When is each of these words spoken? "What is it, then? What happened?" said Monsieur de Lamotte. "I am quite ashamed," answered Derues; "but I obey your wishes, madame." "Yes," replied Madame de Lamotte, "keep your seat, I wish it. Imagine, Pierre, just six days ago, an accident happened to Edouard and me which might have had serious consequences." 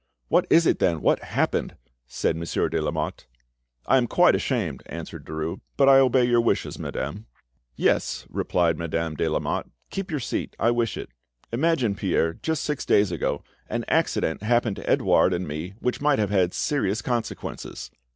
"What 0.29 0.47
is 0.49 0.65
it, 0.65 0.79
then? 0.79 0.99
What 1.01 1.19
happened?" 1.19 1.75
said 2.07 2.35
Monsieur 2.35 2.69
de 2.69 2.81
Lamotte. 2.81 3.27
"I 3.85 3.97
am 3.97 4.07
quite 4.07 4.33
ashamed," 4.33 4.81
answered 4.87 5.23
Derues; 5.27 5.59
"but 5.77 5.87
I 5.87 5.99
obey 5.99 6.23
your 6.25 6.41
wishes, 6.41 6.79
madame." 6.79 7.27
"Yes," 7.75 8.25
replied 8.31 8.79
Madame 8.79 9.13
de 9.13 9.27
Lamotte, 9.29 9.69
"keep 9.91 10.09
your 10.09 10.19
seat, 10.19 10.55
I 10.57 10.71
wish 10.71 10.97
it. 10.97 11.09
Imagine, 11.51 11.93
Pierre, 11.93 12.33
just 12.33 12.63
six 12.63 12.83
days 12.83 13.11
ago, 13.11 13.43
an 13.69 13.85
accident 13.89 14.41
happened 14.41 14.77
to 14.77 14.89
Edouard 14.89 15.33
and 15.35 15.47
me 15.47 15.75
which 15.81 16.01
might 16.01 16.17
have 16.17 16.31
had 16.31 16.55
serious 16.55 17.03
consequences." 17.03 17.91